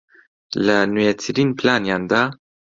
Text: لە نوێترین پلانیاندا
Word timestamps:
لە 0.65 0.77
نوێترین 0.93 1.49
پلانیاندا 1.59 2.23